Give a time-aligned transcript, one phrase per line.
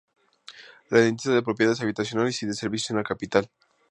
[0.89, 3.51] Rentista de propiedades habitacionales y de servicios en la capital.